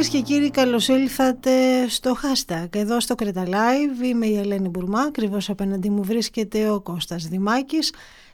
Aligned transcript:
Κυρίες 0.00 0.18
και 0.18 0.32
κύριοι 0.32 0.50
καλώς 0.50 0.88
ήλθατε 0.88 1.50
στο 1.88 2.16
hashtag 2.22 2.76
εδώ 2.76 3.00
στο 3.00 3.14
Κρeta 3.18 3.44
Live 3.46 4.04
είμαι 4.04 4.26
η 4.26 4.38
Ελένη 4.38 4.68
Μπουρμά 4.68 5.00
ακριβώς 5.00 5.50
απέναντί 5.50 5.90
μου 5.90 6.02
βρίσκεται 6.02 6.70
ο 6.70 6.80
Κώστας 6.80 7.28
Δημάκης 7.28 7.92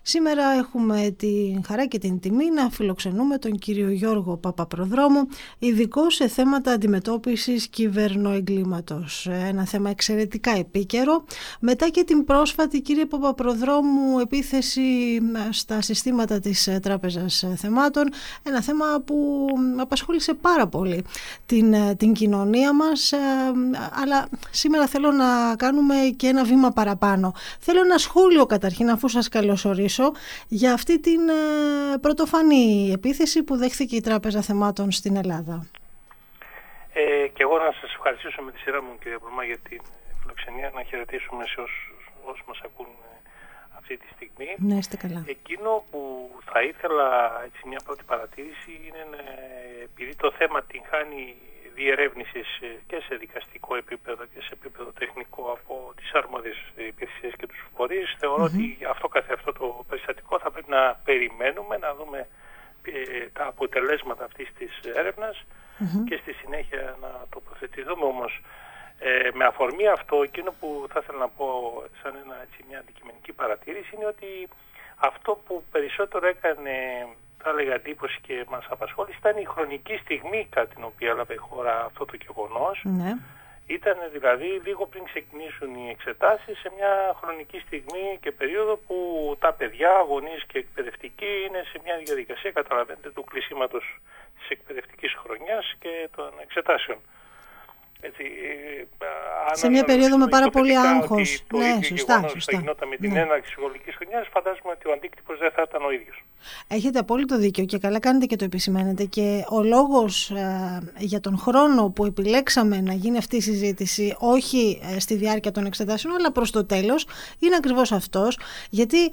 Σήμερα 0.08 0.42
έχουμε 0.58 1.14
την 1.16 1.64
χαρά 1.66 1.86
και 1.86 1.98
την 1.98 2.20
τιμή 2.20 2.50
να 2.50 2.70
φιλοξενούμε 2.70 3.38
τον 3.38 3.58
κύριο 3.58 3.90
Γιώργο 3.90 4.36
Παπαπροδρόμου, 4.36 5.28
ειδικό 5.58 6.10
σε 6.10 6.28
θέματα 6.28 6.72
αντιμετώπισης 6.72 7.68
κυβερνοεγκλήματος. 7.68 9.28
Ένα 9.30 9.64
θέμα 9.64 9.90
εξαιρετικά 9.90 10.50
επίκαιρο. 10.50 11.24
Μετά 11.60 11.88
και 11.88 12.04
την 12.04 12.24
πρόσφατη 12.24 12.80
κύριε 12.80 13.04
Παπαπροδρόμου 13.04 14.18
επίθεση 14.18 14.82
στα 15.50 15.80
συστήματα 15.80 16.40
της 16.40 16.68
Τράπεζας 16.82 17.44
Θεμάτων, 17.56 18.04
ένα 18.42 18.62
θέμα 18.62 18.84
που 19.04 19.46
απασχόλησε 19.76 20.34
πάρα 20.34 20.66
πολύ 20.66 21.04
την, 21.46 21.74
την 21.96 22.12
κοινωνία 22.12 22.72
μας, 22.74 23.12
αλλά 24.02 24.28
σήμερα 24.50 24.86
θέλω 24.86 25.10
να 25.10 25.56
κάνουμε 25.56 25.94
και 26.16 26.26
ένα 26.26 26.44
βήμα 26.44 26.70
παραπάνω. 26.70 27.32
Θέλω 27.58 27.80
ένα 27.80 27.98
σχόλιο 27.98 28.46
καταρχήν 28.46 28.90
αφού 28.90 29.08
σας 29.08 29.28
καλωσορίσω 29.28 29.95
για 30.48 30.72
αυτή 30.72 31.00
την 31.00 31.28
ε, 31.28 31.98
πρωτοφανή 32.00 32.90
επίθεση 32.92 33.42
που 33.42 33.56
δέχθηκε 33.56 33.96
η 33.96 34.00
Τράπεζα 34.00 34.40
Θεμάτων 34.40 34.90
στην 34.90 35.16
Ελλάδα. 35.16 35.66
Ε, 36.92 37.28
και 37.34 37.42
εγώ 37.42 37.58
να 37.58 37.72
σας 37.80 37.90
ευχαριστήσω 37.94 38.42
με 38.42 38.52
τη 38.52 38.58
σειρά 38.58 38.82
μου 38.82 38.92
κύριε 39.00 39.18
Μπρουμά 39.22 39.44
για 39.44 39.58
την 39.68 39.82
φιλοξενία, 40.20 40.70
να 40.74 40.82
χαιρετήσουμε 40.82 41.44
σε 41.44 41.60
όσους, 41.60 42.02
όσους 42.24 42.44
μας 42.48 42.60
ακούν 42.64 42.86
ε, 42.86 43.28
αυτή 43.78 43.96
τη 43.96 44.06
στιγμή. 44.14 44.48
Ναι, 44.56 44.74
είστε 44.74 44.96
καλά. 44.96 45.24
Εκείνο 45.26 45.84
που 45.90 46.00
θα 46.50 46.62
ήθελα, 46.62 47.08
έτσι 47.46 47.60
μια 47.68 47.80
πρώτη 47.84 48.02
παρατήρηση, 48.06 48.72
είναι 48.86 49.04
επειδή 49.82 50.14
το 50.14 50.32
θέμα 50.38 50.62
την 50.62 50.82
χάνει 50.90 51.36
διερεύνησης 51.78 52.48
ε, 52.60 52.68
και 52.86 52.98
σε 53.06 53.14
δικαστικό 53.14 53.76
επίπεδο 53.76 54.24
και 54.32 54.40
σε 54.46 54.52
επίπεδο 54.58 54.90
τεχνικό 55.00 55.42
από 55.56 55.74
τις 55.96 56.08
αρμόδιες 56.12 56.58
υπηρεσίες 56.90 57.34
και 57.38 57.46
τους 57.46 57.60
φορείς. 57.76 58.16
Θεωρώ 58.18 58.42
ότι 58.42 58.78
αυτό 58.92 59.08
καθε 59.08 59.32
αυτό 59.32 59.52
το 59.52 59.84
περιστατικό 59.88 60.38
θα 60.38 60.50
πρέπει 60.50 60.70
να 60.70 61.00
περιμένουμε 61.04 61.76
να 61.84 61.94
δούμε 61.94 62.18
ε, 62.82 63.26
τα 63.32 63.44
αποτελέσματα 63.46 64.24
αυτής 64.24 64.48
της 64.58 64.72
ερευνας 64.94 65.44
και 66.08 66.16
στη 66.22 66.32
συνέχεια 66.32 66.96
να 67.00 67.10
τοποθετηθούμε. 67.30 68.04
Όμως 68.04 68.32
ε, 68.98 69.30
με 69.34 69.44
αφορμή 69.44 69.86
αυτό 69.88 70.22
εκείνο 70.22 70.50
που 70.60 70.86
θα 70.92 71.00
ήθελα 71.02 71.18
να 71.18 71.28
πω 71.28 71.46
σαν 72.02 72.14
ένα, 72.24 72.36
έτσι, 72.42 72.58
μια 72.68 72.78
αντικειμενική 72.78 73.32
παρατήρηση 73.32 73.90
είναι 73.94 74.06
ότι 74.06 74.48
αυτό 74.96 75.40
που 75.46 75.64
περισσότερο 75.70 76.26
έκανε 76.26 76.74
θα 77.46 77.54
έλεγα 77.54 77.74
εντύπωση 77.80 78.18
και 78.26 78.44
μας 78.52 78.64
απασχόλησε 78.74 79.18
ήταν 79.18 79.36
η 79.44 79.46
χρονική 79.54 79.96
στιγμή 80.04 80.40
κατά 80.50 80.68
την 80.74 80.82
οποία 80.90 81.10
έλαβε 81.10 81.34
η 81.34 81.42
χώρα 81.48 81.74
αυτό 81.88 82.04
το 82.04 82.16
γεγονός. 82.24 82.76
Ναι. 83.00 83.10
Ήταν 83.66 83.96
δηλαδή 84.12 84.48
λίγο 84.66 84.82
πριν 84.86 85.04
ξεκινήσουν 85.10 85.70
οι 85.74 85.86
εξετάσεις 85.94 86.54
σε 86.62 86.68
μια 86.76 86.92
χρονική 87.20 87.58
στιγμή 87.66 88.06
και 88.22 88.30
περίοδο 88.40 88.74
που 88.86 88.96
τα 89.44 89.52
παιδιά, 89.58 89.92
γονείς 90.08 90.42
και 90.50 90.58
εκπαιδευτικοί 90.58 91.32
είναι 91.46 91.60
σε 91.70 91.76
μια 91.84 91.96
διαδικασία, 92.04 92.50
καταλαβαίνετε, 92.50 93.10
του 93.10 93.24
κλεισίματος 93.30 93.84
της 94.38 94.48
εκπαιδευτικής 94.48 95.12
χρονιάς 95.22 95.66
και 95.82 95.92
των 96.16 96.30
εξετάσεων. 96.44 96.98
Έτσι, 98.00 98.24
ε, 99.50 99.56
σε 99.62 99.68
μια 99.68 99.84
περίοδο 99.84 100.16
με 100.18 100.28
πάρα 100.28 100.48
πολύ 100.50 100.78
άγχος. 100.78 101.44
Ναι, 101.52 101.82
σωστά. 101.82 102.28
σωστά. 102.28 102.52
Θα 102.52 102.58
γινόταν 102.58 102.88
με 102.88 102.96
την 102.96 103.12
ναι. 103.12 103.20
έναρξη 103.20 103.50
σχολικής 103.50 103.94
χρονιάς, 103.94 104.28
φαντάζομαι 104.30 104.72
ότι 104.76 104.88
ο 104.88 104.92
αντίκτυπος 104.92 105.38
δεν 105.38 105.50
θα 105.50 105.62
ήταν 105.62 105.62
ο 105.62 105.64
ίδιο. 105.64 105.65
Έχετε 106.68 106.98
απόλυτο 106.98 107.38
δίκιο 107.38 107.64
και 107.64 107.78
καλά 107.78 107.98
κάνετε 107.98 108.26
και 108.26 108.36
το 108.36 108.44
επισημαίνετε. 108.44 109.04
Και 109.04 109.44
ο 109.48 109.62
λόγος 109.62 110.30
ε, 110.30 110.80
για 110.98 111.20
τον 111.20 111.38
χρόνο 111.38 111.88
που 111.90 112.04
επιλέξαμε 112.04 112.80
να 112.80 112.92
γίνει 112.92 113.18
αυτή 113.18 113.36
η 113.36 113.40
συζήτηση, 113.40 114.16
όχι 114.18 114.80
ε, 114.94 115.00
στη 115.00 115.14
διάρκεια 115.14 115.50
των 115.50 115.66
εξετάσεων, 115.66 116.14
αλλά 116.14 116.32
προς 116.32 116.50
το 116.50 116.64
τέλος, 116.64 117.06
είναι 117.38 117.56
ακριβώς 117.56 117.92
αυτός. 117.92 118.38
Γιατί 118.70 119.04
ε, 119.04 119.10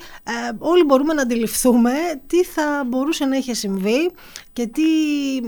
όλοι 0.57 0.83
μπορούμε 0.83 1.13
να 1.13 1.21
αντιληφθούμε 1.21 1.91
τι 2.27 2.43
θα 2.43 2.83
μπορούσε 2.87 3.25
να 3.25 3.35
είχε 3.35 3.53
συμβεί 3.53 4.11
και 4.53 4.67
τι 4.67 4.83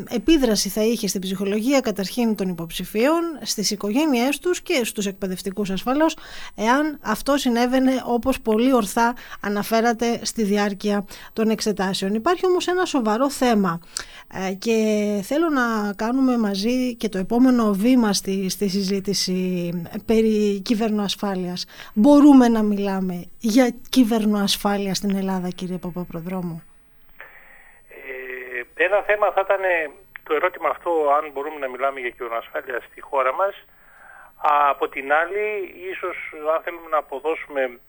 επίδραση 0.10 0.70
θα 0.70 0.84
είχε 0.84 1.08
στην 1.08 1.22
ψυχολογία 1.22 1.80
καταρχήν 1.80 2.36
των 2.36 2.50
υποψηφίων, 2.50 3.22
στις 3.42 3.72
οικογένειές 3.72 4.40
τους 4.40 4.62
και 4.62 4.82
στους 4.84 5.06
εκπαιδευτικούς 5.06 5.70
ασφαλώς, 5.70 6.16
εάν 6.56 6.98
αυτό 7.02 7.38
συνέβαινε 7.38 8.02
όπως 8.06 8.42
πολύ 8.42 8.74
ορθά 8.74 9.14
αναφέρατε 9.40 10.20
στη 10.24 10.44
διάρκεια 10.44 11.06
των 11.34 11.50
εξετάσεων. 11.50 11.75
Υπάρχει 12.14 12.46
όμως 12.46 12.68
ένα 12.68 12.86
σοβαρό 12.86 13.30
θέμα 13.30 13.80
ε, 14.34 14.54
και 14.54 14.76
θέλω 15.24 15.50
να 15.50 15.94
κάνουμε 15.94 16.38
μαζί 16.38 16.96
και 16.96 17.10
το 17.10 17.18
επόμενο 17.18 17.72
βήμα 17.72 18.14
στη, 18.14 18.50
στη 18.50 18.70
συζήτηση 18.70 19.72
περί 20.06 20.62
κυβερνοασφάλειας. 20.62 21.66
Μπορούμε 21.94 22.48
να 22.48 22.64
μιλάμε 22.64 23.26
για 23.40 23.76
κυβερνοασφάλεια 23.90 24.94
στην 24.94 25.16
Ελλάδα 25.16 25.50
κύριε 25.50 25.78
Παπαπροδρόμου. 25.78 26.64
Ένα 28.78 29.02
θέμα 29.02 29.32
θα 29.32 29.42
ήταν 29.46 29.62
το 30.24 30.34
ερώτημα 30.36 30.70
αυτό 30.70 30.92
αν 31.18 31.32
μπορούμε 31.32 31.60
να 31.60 31.70
μιλάμε 31.70 32.00
για 32.00 32.10
κυβερνοασφάλεια 32.10 32.82
στη 32.88 33.02
χώρα 33.02 33.34
μας. 33.34 33.66
Από 34.70 34.88
την 34.88 35.14
άλλη, 35.14 35.46
ίσως 35.92 36.18
αν 36.56 36.62
θέλουμε 36.64 36.90
να 36.90 36.98
αποδώσουμε 36.98 37.80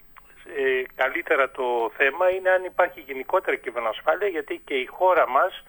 ε, 0.57 0.83
καλύτερα 0.95 1.51
το 1.51 1.91
θέμα 1.97 2.31
είναι 2.31 2.51
αν 2.51 2.65
υπάρχει 2.65 3.01
γενικότερα 3.01 3.57
κυβερνοασφάλεια 3.57 4.29
γιατί 4.29 4.61
και 4.65 4.75
η 4.75 4.87
χώρα 4.87 5.29
μας 5.29 5.65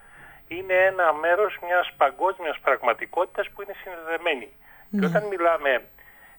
είναι 0.48 0.74
ένα 0.74 1.14
μέρος 1.14 1.60
μιας 1.66 1.94
παγκόσμιας 1.98 2.60
πραγματικότητας 2.60 3.50
που 3.50 3.62
είναι 3.62 3.76
συνδεδεμένη. 3.84 4.50
Και 4.92 4.98
ναι. 4.98 5.06
όταν 5.06 5.24
μιλάμε 5.32 5.82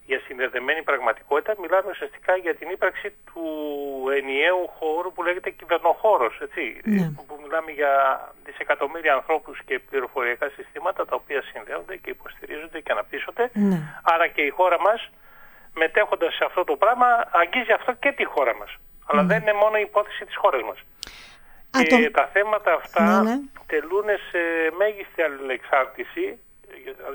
για 0.08 0.20
συνδεδεμένη 0.26 0.82
πραγματικότητα, 0.82 1.54
μιλάμε 1.60 1.88
ουσιαστικά 1.90 2.36
για 2.36 2.54
την 2.54 2.68
ύπαρξη 2.70 3.08
του 3.28 3.44
ενιαίου 4.18 4.68
χώρου 4.78 5.12
που 5.12 5.22
λέγεται 5.22 5.50
κυβερνοχώρος, 5.50 6.38
έτσι, 6.40 6.80
ναι. 6.84 7.12
που 7.26 7.38
μιλάμε 7.42 7.70
για 7.70 7.92
δισεκατομμύρια 8.44 9.12
ανθρώπους 9.14 9.62
και 9.66 9.78
πληροφοριακά 9.78 10.48
συστήματα 10.56 11.04
τα 11.06 11.14
οποία 11.14 11.42
συνδέονται 11.42 11.96
και 11.96 12.10
υποστηρίζονται 12.10 12.80
και 12.80 12.92
αναπτύσσονται. 12.92 13.50
Ναι. 13.52 13.78
Άρα 14.02 14.26
και 14.26 14.42
η 14.42 14.48
χώρα 14.48 14.80
μας 14.80 15.10
μετέχοντας 15.82 16.34
σε 16.34 16.44
αυτό 16.44 16.64
το 16.64 16.76
πράγμα 16.76 17.06
αγγίζει 17.30 17.72
αυτό 17.72 17.92
και 17.92 18.12
τη 18.12 18.24
χώρα 18.24 18.54
μας. 18.60 18.70
Αλλά 19.08 19.22
ναι. 19.22 19.28
δεν 19.28 19.38
είναι 19.42 19.52
μόνο 19.62 19.76
η 19.78 19.84
υπόθεση 19.90 20.24
της 20.24 20.36
χώρας 20.36 20.62
μας. 20.68 20.78
Α, 21.76 21.82
και 21.82 22.04
το... 22.04 22.10
τα 22.10 22.26
θέματα 22.32 22.70
αυτά 22.74 23.02
Ναι, 23.04 23.30
ναι. 23.30 23.36
τελούν 23.66 24.08
σε 24.30 24.40
μέγιστη 24.78 25.22
αλληλεξάρτηση 25.22 26.38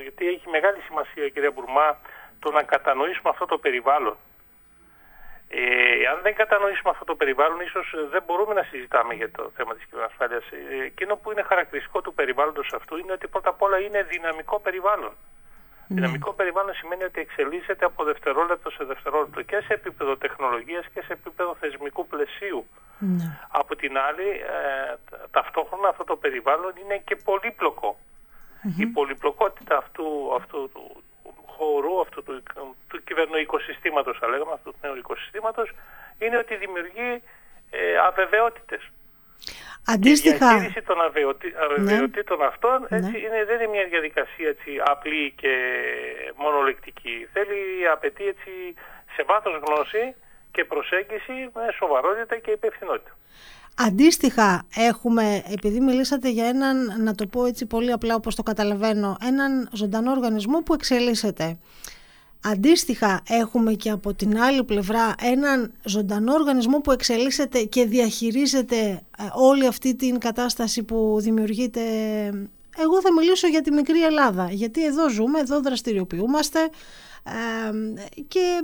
γιατί 0.02 0.28
έχει 0.28 0.50
μεγάλη 0.50 0.80
σημασία 0.88 1.30
κυρία 1.30 1.52
Μπουρμά 1.52 1.98
το 2.40 2.52
να 2.52 2.64
κατανοήσουμε 2.64 3.30
αυτό 3.30 3.46
το 3.46 3.58
περιβάλλον. 3.58 4.18
Ε, 5.56 6.08
αν 6.12 6.20
δεν 6.24 6.36
κατανοήσουμε 6.36 6.90
αυτό 6.90 7.06
το 7.06 7.16
περιβάλλον, 7.16 7.60
ίσως 7.60 7.96
δεν 8.10 8.24
μπορούμε 8.26 8.54
να 8.54 8.64
συζητάμε 8.64 9.14
για 9.14 9.32
το 9.32 9.52
θέμα 9.56 9.74
της 9.76 9.84
κυβερνοασφάλειας. 9.86 10.44
Ε, 10.52 10.84
εκείνο 10.86 11.16
που 11.16 11.32
είναι 11.32 11.42
χαρακτηριστικό 11.42 12.02
του 12.02 12.14
περιβάλλοντος 12.14 12.74
αυτού 12.74 12.98
είναι 12.98 13.12
ότι 13.12 13.28
πρώτα 13.28 13.50
απ' 13.50 13.62
όλα 13.62 13.80
είναι 13.80 14.04
δυναμικό 14.04 14.60
περιβάλλον. 14.60 15.14
Ναι. 15.94 16.00
Δυναμικό 16.00 16.34
περιβάλλον 16.34 16.74
σημαίνει 16.74 17.04
ότι 17.04 17.20
εξελίσσεται 17.20 17.86
από 17.86 18.04
δευτερόλεπτο 18.04 18.70
σε 18.70 18.84
δευτερόλεπτο 18.84 19.42
και 19.42 19.60
σε 19.66 19.74
επίπεδο 19.74 20.18
τεχνολογίας 20.18 20.86
και 20.94 21.02
σε 21.02 21.14
επίπεδο 21.14 21.56
θεσμικού 21.60 22.08
πλαισίου. 22.08 22.66
Ναι. 23.00 23.40
Από 23.52 23.76
την 23.76 23.98
άλλη, 23.98 24.30
ε, 24.30 24.96
ταυτόχρονα 25.32 25.88
αυτό 25.88 26.04
το 26.04 26.16
περιβάλλον 26.16 26.74
είναι 26.84 26.98
και 26.98 27.16
πολύπλοκο. 27.16 28.00
Η 28.78 28.86
πολυπλοκότητα 28.86 29.78
αυτού, 29.78 30.36
αυτού 30.36 30.70
του, 30.74 31.04
χώρου, 31.46 32.02
αυτού 32.02 32.24
του, 32.24 32.44
του 32.88 33.04
κυβερνοοικοσυστήματος, 33.04 34.18
θα 34.18 34.28
λέγαμε, 34.28 34.52
αυτού 34.54 34.72
του 34.72 34.78
νέου 34.82 34.96
οικοσυστήματος, 34.96 35.72
είναι 36.20 36.38
ότι 36.38 36.56
δημιουργεί 36.56 37.24
ε, 37.70 37.98
αβεβαιότητες. 37.98 38.82
Αντίστοιχα... 39.88 40.46
Η 40.46 40.50
διαχείριση 40.50 40.82
των 40.82 41.02
αβεβαιωτή, 41.02 41.54
αβεβαιοτήτων 41.64 42.38
Ναι. 42.38 42.46
αυτών 42.46 42.78
έτσι, 42.90 43.16
είναι, 43.26 43.40
δεν 43.50 43.56
είναι 43.60 43.72
μια 43.76 43.86
διαδικασία 43.94 44.48
έτσι, 44.48 44.72
απλή 44.94 45.34
και 45.42 45.54
μονολεκτική. 46.44 47.28
Θέλει, 47.34 47.88
απαιτεί 47.96 48.24
έτσι, 48.34 48.52
σε 49.16 49.24
βάθος 49.30 49.54
γνώση 49.66 50.16
και 50.52 50.66
προσέγγιση 50.66 51.36
με 51.54 51.64
σοβαρότητα 51.80 52.36
και 52.38 52.52
υπευθυνότητα. 52.52 53.12
Αντίστοιχα 53.78 54.68
έχουμε, 54.76 55.44
επειδή 55.52 55.80
μιλήσατε 55.80 56.30
για 56.30 56.48
έναν, 56.48 57.04
να 57.04 57.16
το 57.16 57.26
πω 57.26 57.46
έτσι 57.46 57.66
πολύ 57.66 57.92
απλά 57.92 58.16
όπως 58.16 58.36
το 58.36 58.44
καταλαβαίνω, 58.44 59.18
έναν 59.28 59.70
ζωντανό 59.74 60.12
οργανισμό 60.12 60.60
που 60.60 60.74
εξελίσσεται. 60.74 61.58
Αντίστοιχα 62.46 63.22
έχουμε 63.28 63.74
και 63.74 63.90
από 63.90 64.14
την 64.14 64.40
άλλη 64.40 64.64
πλευρά 64.64 65.16
έναν 65.22 65.74
ζωντανό 65.84 66.34
οργανισμό 66.34 66.78
που 66.78 66.92
εξελίσσεται 66.92 67.64
και 67.64 67.86
διαχειρίζεται 67.86 68.78
ε, 69.18 69.24
όλη 69.34 69.68
αυτή 69.68 69.96
την 69.96 70.20
κατάσταση 70.20 70.84
που 70.84 71.18
δημιουργείται. 71.20 71.82
Εγώ 72.78 73.02
θα 73.02 73.14
μιλήσω 73.14 73.48
για 73.48 73.62
τη 73.62 73.72
μικρή 73.72 74.04
Ελλάδα, 74.04 74.50
γιατί 74.52 74.86
εδώ 74.86 75.10
ζούμε, 75.10 75.40
εδώ 75.40 75.62
δραστηριοποιούμαστε 75.62 76.60
ε, 77.24 78.22
και 78.28 78.60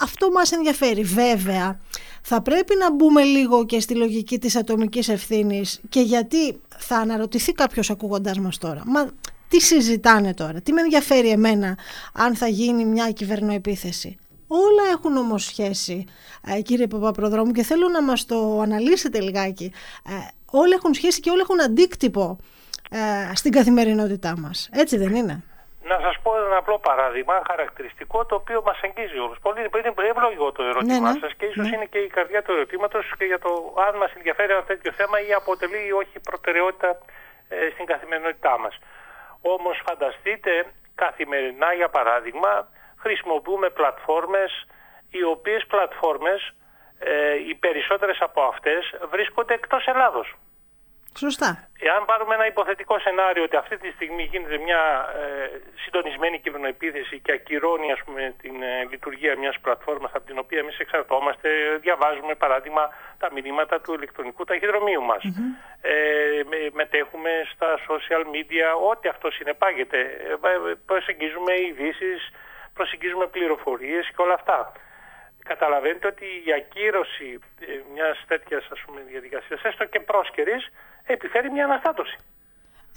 αυτό 0.00 0.30
μας 0.30 0.52
ενδιαφέρει. 0.52 1.02
Βέβαια, 1.02 1.80
θα 2.22 2.42
πρέπει 2.42 2.74
να 2.78 2.92
μπούμε 2.94 3.22
λίγο 3.22 3.66
και 3.66 3.80
στη 3.80 3.94
λογική 3.94 4.38
της 4.38 4.56
ατομικής 4.56 5.08
ευθύνης 5.08 5.80
και 5.88 6.00
γιατί 6.00 6.60
θα 6.78 6.96
αναρωτηθεί 6.96 7.52
κάποιος 7.52 7.90
ακούγοντάς 7.90 8.38
μας 8.38 8.58
τώρα. 8.58 8.82
Μα 8.86 9.10
τι 9.48 9.60
συζητάνε 9.60 10.34
τώρα, 10.34 10.60
τι 10.60 10.72
με 10.72 10.80
ενδιαφέρει 10.80 11.30
εμένα 11.30 11.78
αν 12.14 12.34
θα 12.36 12.46
γίνει 12.46 12.84
μια 12.84 13.10
κυβερνοεπίθεση; 13.10 14.18
Όλα 14.48 14.84
έχουν 14.92 15.16
όμως 15.16 15.44
σχέση, 15.44 16.04
ε, 16.46 16.60
κύριε 16.60 16.86
Παπαπροδρόμου, 16.86 17.52
και 17.52 17.62
θέλω 17.62 17.88
να 17.88 18.02
μας 18.02 18.26
το 18.26 18.60
αναλύσετε 18.60 19.20
λιγάκι. 19.20 19.72
Ε, 20.08 20.12
όλα 20.60 20.74
έχουν 20.78 20.94
σχέση 20.94 21.20
και 21.20 21.30
όλα 21.30 21.42
έχουν 21.46 21.60
αντίκτυπο 21.60 22.38
ε, 22.90 23.34
στην 23.34 23.52
καθημερινότητά 23.52 24.34
μας. 24.38 24.68
Έτσι 24.72 24.96
δεν 24.96 25.14
είναι; 25.14 25.42
Να 25.82 25.98
σας 26.00 26.16
πω 26.22 26.30
ένα 26.46 26.56
απλό 26.56 26.78
παράδειγμα, 26.78 27.34
χαρακτηριστικό, 27.50 28.26
το 28.26 28.34
οποίο 28.34 28.62
μας 28.64 28.78
αγγίζει 28.82 29.18
όλους. 29.18 29.38
Πολύ 29.42 29.58
είναι 29.60 29.92
ευλογικό 30.10 30.52
το 30.52 30.62
ερώτημά 30.62 31.00
ναι, 31.00 31.12
ναι. 31.12 31.18
σας 31.20 31.32
και 31.38 31.44
ίσως 31.44 31.66
ναι. 31.68 31.76
είναι 31.76 31.86
και 31.92 31.98
η 31.98 32.08
καρδιά 32.16 32.42
του 32.42 32.52
ερωτήματος 32.52 33.04
και 33.18 33.24
για 33.24 33.38
το 33.38 33.50
αν 33.86 33.96
μας 33.96 34.12
ενδιαφέρει 34.16 34.52
ένα 34.52 34.62
τέτοιο 34.62 34.92
θέμα 34.92 35.16
ή 35.28 35.32
αποτελεί 35.40 35.80
ή 35.90 35.92
όχι 35.92 36.16
προτεραιότητα 36.28 36.90
ε, 37.48 37.56
στην 37.74 37.86
καθημερινότητά 37.86 38.58
μας. 38.58 38.74
Όμως 39.42 39.80
φανταστείτε 39.86 40.72
καθημερινά, 40.94 41.72
για 41.72 41.88
παράδειγμα, 41.88 42.68
χρησιμοποιούμε 42.96 43.70
πλατφόρμες 43.70 44.66
οι 45.10 45.22
οποίες 45.22 45.66
πλατφόρμες 45.66 46.52
ε, 46.98 47.34
οι 47.48 47.54
περισσότερες 47.54 48.18
από 48.20 48.42
αυτές 48.42 48.94
βρίσκονται 49.10 49.54
εκτός 49.54 49.86
Ελλάδος. 49.86 50.34
Σωστά. 51.16 51.68
Εάν 51.80 52.04
πάρουμε 52.04 52.34
ένα 52.34 52.46
υποθετικό 52.46 52.98
σενάριο 52.98 53.42
ότι 53.42 53.56
αυτή 53.56 53.76
τη 53.76 53.90
στιγμή 53.90 54.22
γίνεται 54.22 54.58
μια 54.58 54.82
ε, 55.22 55.60
συντονισμένη 55.82 56.38
κυβερνοεπίθεση 56.38 57.20
και 57.20 57.32
ακυρώνει 57.32 57.92
ας 57.92 58.02
πούμε, 58.04 58.34
την 58.42 58.62
ε, 58.62 58.86
λειτουργία 58.90 59.38
μιας 59.38 59.56
πλατφόρμας 59.60 60.10
από 60.14 60.26
την 60.26 60.38
οποία 60.38 60.58
εμείς 60.58 60.78
εξαρτώμαστε, 60.78 61.48
διαβάζουμε 61.80 62.34
παράδειγμα 62.34 62.88
τα 63.18 63.28
μηνύματα 63.32 63.80
του 63.80 63.94
ηλεκτρονικού 63.94 64.44
ταχυδρομείου 64.44 65.02
μας. 65.02 65.22
Ε, 65.80 65.94
μετέχουμε 66.72 67.30
στα 67.52 67.78
social 67.88 68.24
media, 68.34 68.68
ό,τι 68.90 69.08
αυτό 69.08 69.30
συνεπάγεται. 69.30 69.98
Ε, 69.98 70.48
ε, 70.48 70.74
προσεγγίζουμε 70.86 71.52
ειδήσεις, 71.66 72.30
προσεγγίζουμε 72.74 73.26
πληροφορίες 73.26 74.06
και 74.08 74.22
όλα 74.22 74.34
αυτά 74.34 74.72
καταλαβαίνετε 75.52 76.06
ότι 76.06 76.26
η 76.48 76.52
ακύρωση 76.60 77.28
ε, 77.60 77.66
μιας 77.92 78.16
τέτοιας 78.30 78.64
ας 78.74 78.80
πούμε, 78.84 79.00
διαδικασίας, 79.12 79.60
έστω 79.62 79.84
και 79.92 80.00
πρόσκαιρης, 80.00 80.62
επιφέρει 81.14 81.50
μια 81.50 81.64
αναστάτωση. 81.64 82.16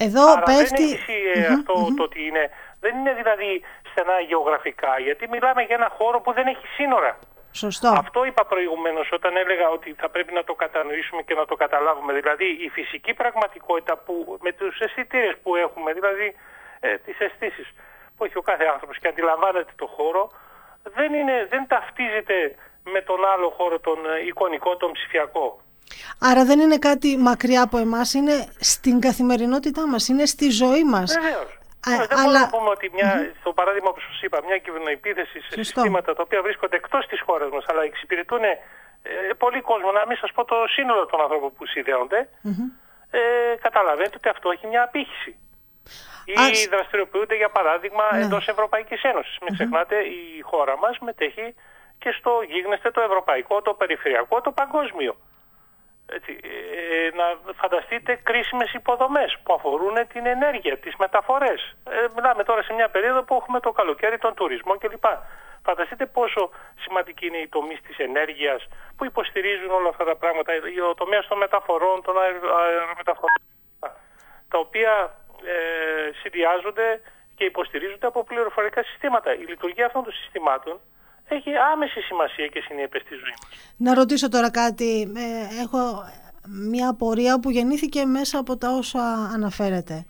Εδώ 0.08 0.32
Άρα 0.32 0.42
πέφτει... 0.42 0.86
δεν 0.86 0.96
έχει 0.96 1.18
ε, 1.34 1.46
αυτό 1.58 1.74
το 1.98 2.04
ότι 2.04 2.20
είναι. 2.28 2.44
Δεν 2.84 2.94
είναι 2.98 3.14
δηλαδή 3.14 3.52
στενά 3.90 4.20
γεωγραφικά, 4.20 5.00
γιατί 5.00 5.24
μιλάμε 5.34 5.62
για 5.68 5.76
ένα 5.80 5.90
χώρο 5.98 6.18
που 6.22 6.32
δεν 6.34 6.48
έχει 6.48 6.68
σύνορα. 6.78 7.20
Σωστό. 7.52 7.90
Αυτό 8.04 8.26
είπα 8.26 8.46
προηγουμένως 8.46 9.08
όταν 9.12 9.36
έλεγα 9.44 9.68
ότι 9.70 9.96
θα 10.02 10.10
πρέπει 10.10 10.34
να 10.34 10.44
το 10.44 10.54
κατανοήσουμε 10.54 11.22
και 11.22 11.34
να 11.34 11.46
το 11.46 11.56
καταλάβουμε. 11.56 12.14
Δηλαδή 12.14 12.46
η 12.46 12.70
φυσική 12.70 13.14
πραγματικότητα 13.14 13.98
που, 13.98 14.38
με 14.42 14.52
τους 14.52 14.80
αισθητήρες 14.80 15.36
που 15.44 15.56
έχουμε, 15.56 15.94
δηλαδή 15.94 16.36
ε, 16.80 16.98
τις 16.98 17.20
αισθήσεις 17.20 17.68
που 18.18 18.26
έχει 18.26 18.38
ο 18.38 18.42
κάθε 18.42 18.66
άνθρωπος 18.74 18.98
και 18.98 19.08
αντιλαμβάνεται 19.08 19.72
το 19.76 19.88
χώρο, 19.96 20.32
δεν, 20.84 21.14
είναι, 21.14 21.48
δεν 21.50 21.68
ταυτίζεται 21.68 22.56
με 22.84 23.02
τον 23.02 23.26
άλλο 23.34 23.50
χώρο, 23.50 23.80
τον 23.80 23.98
ε, 24.06 24.26
εικονικό, 24.28 24.78
τον 24.78 24.92
ψηφιακό. 24.92 25.62
Άρα 26.20 26.46
δεν 26.46 26.60
είναι 26.60 26.78
κάτι 26.78 27.18
μακριά 27.18 27.62
από 27.62 27.78
εμάς, 27.78 28.14
είναι 28.14 28.48
στην 28.60 29.00
καθημερινότητά 29.00 29.88
μας, 29.88 30.08
είναι 30.08 30.26
στη 30.26 30.50
ζωή 30.50 30.84
μας. 30.84 31.14
Βεβαίως. 31.14 31.60
δεν 31.86 32.18
αλλά... 32.20 32.24
μπορούμε 32.24 32.40
να 32.40 32.50
πούμε 32.50 32.70
ότι 32.70 32.90
μια, 32.94 33.12
mm-hmm. 33.14 33.40
στο 33.40 33.54
παράδειγμα 33.54 33.92
που 33.94 34.00
σας 34.00 34.22
είπα, 34.22 34.38
μια 34.48 34.58
κυβερνοεπίθεση 34.58 35.40
σε 35.40 35.54
Σωστό. 35.56 35.64
συστήματα 35.64 36.16
τα 36.16 36.22
οποία 36.26 36.42
βρίσκονται 36.42 36.76
εκτός 36.76 37.06
της 37.08 37.22
χώρας 37.26 37.50
μας, 37.52 37.66
αλλά 37.70 37.84
εξυπηρετούν 37.84 38.44
ε, 38.44 38.60
πολύ 39.38 39.62
κόσμο, 39.62 39.92
να 39.92 40.04
μην 40.08 40.18
σας 40.18 40.32
πω 40.32 40.46
το 40.46 40.56
σύνολο 40.76 41.06
των 41.06 41.22
ανθρώπων 41.22 41.54
που 41.58 41.66
συνδέονται, 41.66 42.30
mm-hmm. 42.46 42.68
ε, 43.12 43.20
καταλαβαίνετε 43.62 44.16
ότι 44.18 44.30
αυτό 44.30 44.50
έχει 44.52 44.68
μια 44.68 44.84
απήχηση 44.84 45.36
ή 46.26 46.68
δραστηριοποιούνται 46.70 47.36
για 47.36 47.50
παράδειγμα 47.50 48.04
ναι. 48.12 48.24
εντός 48.24 48.48
Ευρωπαϊκής 48.48 49.04
Ένωσης. 49.04 49.38
Μην 49.42 49.54
ξεχνάτε 49.54 49.96
η 49.98 50.42
χώρα 50.42 50.78
μας 50.78 51.00
μετέχει 51.00 51.56
και 52.00 52.12
στο 52.18 52.32
γίγνεσθε 52.48 52.92
το 52.92 53.02
ευρωπαϊκό, 53.02 53.62
το 53.62 53.74
περιφερειακό, 53.74 54.42
το 54.42 54.52
παγκόσμιο. 54.52 55.16
Έτσι, 56.06 56.40
ε, 56.44 57.16
να 57.16 57.54
φανταστείτε 57.54 58.16
κρίσιμες 58.24 58.74
υποδομές 58.74 59.38
που 59.44 59.54
αφορούν 59.54 59.96
την 60.14 60.26
ενέργεια, 60.26 60.78
τις 60.78 60.96
μεταφορές. 60.96 61.76
Ε, 61.90 62.06
μιλάμε 62.16 62.44
τώρα 62.44 62.62
σε 62.64 62.74
μια 62.74 62.90
περίοδο 62.90 63.24
που 63.24 63.36
έχουμε 63.36 63.60
το 63.60 63.72
καλοκαίρι, 63.72 64.18
τον 64.18 64.34
τουρισμό 64.34 64.78
κλπ. 64.78 65.06
Φανταστείτε 65.64 66.06
πόσο 66.06 66.50
σημαντική 66.80 67.26
είναι 67.28 67.38
η 67.38 67.48
τομή 67.48 67.78
της 67.88 67.98
ενέργειας 67.98 68.68
που 68.96 69.06
υποστηρίζουν 69.06 69.72
όλα 69.72 69.90
αυτά 69.90 70.04
τα 70.04 70.16
πράγματα, 70.16 70.54
ο 70.90 70.94
τομέας 70.94 71.28
των 71.28 71.38
μεταφορών, 71.38 72.02
των 72.02 72.16
αερομεταφορών, 72.18 73.42
τα 74.50 74.58
οποία 74.58 74.92
ε, 75.02 75.21
συνδυάζονται 76.22 77.02
και 77.36 77.44
υποστηρίζονται 77.44 78.08
από 78.08 78.24
πληροφορικά 78.24 78.84
συστήματα. 78.84 79.34
Η 79.36 79.46
λειτουργία 79.50 79.86
αυτών 79.86 80.04
των 80.04 80.14
συστημάτων 80.14 80.80
έχει 81.28 81.50
άμεση 81.74 82.02
σημασία 82.02 82.48
και 82.48 82.62
συνέπεια 82.68 83.00
στη 83.00 83.14
ζωή 83.14 83.36
μας. 83.42 83.74
Να 83.78 83.94
ρωτήσω 83.94 84.30
τώρα 84.30 84.52
κάτι. 84.52 85.12
Ε, 85.16 85.62
έχω 85.62 85.80
μια 86.48 86.90
απορία 86.90 87.40
που 87.40 87.50
γεννήθηκε 87.50 88.06
μέσα 88.06 88.40
από 88.40 88.58
τα 88.58 88.70
όσα 88.72 89.04
αναφέρετε. 89.34 90.06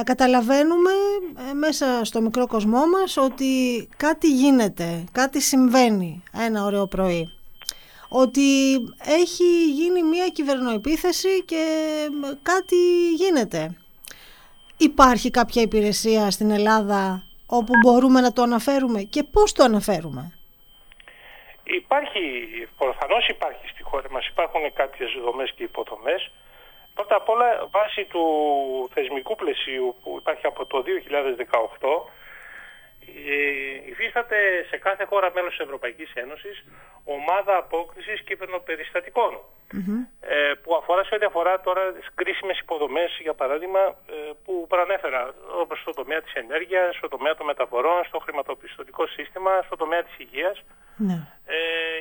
Ε, 0.00 0.02
καταλαβαίνουμε 0.04 0.90
ε, 1.50 1.52
μέσα 1.52 2.04
στο 2.04 2.20
μικρό 2.20 2.46
κοσμό 2.46 2.86
μας 2.86 3.16
ότι 3.16 3.48
κάτι 3.96 4.32
γίνεται, 4.32 5.04
κάτι 5.12 5.40
συμβαίνει 5.40 6.22
ένα 6.46 6.64
ωραίο 6.64 6.86
πρωί. 6.86 7.28
Ότι 8.08 8.74
έχει 9.06 9.70
γίνει 9.70 10.02
μια 10.02 10.28
κυβερνοεπίθεση 10.28 11.44
και 11.44 11.64
κάτι 12.42 12.76
γίνεται. 13.16 13.76
Υπάρχει 14.90 15.30
κάποια 15.30 15.62
υπηρεσία 15.62 16.30
στην 16.30 16.50
Ελλάδα 16.50 17.22
όπου 17.46 17.72
μπορούμε 17.82 18.20
να 18.20 18.32
το 18.32 18.42
αναφέρουμε 18.42 19.02
και 19.02 19.22
πώς 19.22 19.52
το 19.52 19.64
αναφέρουμε; 19.64 20.22
Υπάρχει, 21.62 22.22
προφανώς 22.78 23.28
υπάρχει 23.28 23.68
στη 23.68 23.82
χώρα 23.82 24.10
μας, 24.10 24.26
υπάρχουν 24.26 24.72
κάποιες 24.72 25.10
δομές 25.24 25.52
και 25.56 25.62
υποδομές. 25.62 26.30
Πρώτα 26.94 27.16
απ' 27.16 27.28
όλα 27.28 27.68
βάσει 27.70 28.04
του 28.04 28.24
θεσμικού 28.94 29.34
πλαισίου 29.34 29.94
που 30.02 30.16
υπάρχει 30.20 30.46
από 30.46 30.66
το 30.66 30.82
2018 30.82 30.86
ε, 31.90 32.21
υφίσταται 33.90 34.36
σε 34.70 34.76
κάθε 34.76 35.04
χώρα 35.04 35.32
μέλος 35.34 35.50
της 35.56 35.64
Ευρωπαϊκής 35.66 36.12
Ένωσης 36.14 36.64
ομάδα 37.04 37.56
απόκρισης 37.56 38.22
κυβερνοπεριστατικών 38.22 39.40
ε, 40.20 40.52
που 40.62 40.74
αφορά 40.74 41.04
σε 41.04 41.14
ό,τι 41.14 41.24
αφορά 41.24 41.60
τώρα 41.60 41.92
τις 41.92 42.08
κρίσιμες 42.14 42.58
υποδομές 42.58 43.18
για 43.20 43.34
παράδειγμα 43.34 43.80
ε, 43.88 44.14
που 44.44 44.66
προανέφερα 44.68 45.34
όπως 45.60 45.80
στο 45.80 45.92
τομέα 45.92 46.20
της 46.22 46.32
ενέργειας, 46.32 46.96
στο 46.96 47.08
τομέα 47.08 47.34
των 47.34 47.46
μεταφορών, 47.46 48.04
στο 48.04 48.18
χρηματοπιστωτικό 48.18 49.06
σύστημα, 49.06 49.62
στο 49.66 49.76
τομέα 49.76 50.02
της 50.02 50.18
υγείας. 50.18 50.62
Ναι. 50.96 51.18
Ε, 51.46 51.56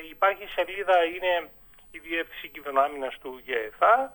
υπάρχει 0.10 0.46
σελίδα, 0.56 1.04
είναι 1.04 1.50
η 1.92 2.00
Διεύθυνση 2.00 2.48
Κυβερνοάμυνας 2.48 3.18
του 3.22 3.42
ΓΕΕΦΑ, 3.46 4.14